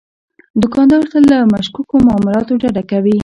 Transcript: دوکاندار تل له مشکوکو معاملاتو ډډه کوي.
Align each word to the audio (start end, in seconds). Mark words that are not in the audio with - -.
دوکاندار 0.61 1.03
تل 1.11 1.23
له 1.31 1.37
مشکوکو 1.53 1.95
معاملاتو 2.07 2.59
ډډه 2.61 2.83
کوي. 2.91 3.17